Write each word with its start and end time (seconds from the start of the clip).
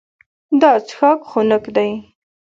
دا 0.61 0.71
څښاک 0.87 1.19
خنک 1.29 1.63
دی. 1.75 1.89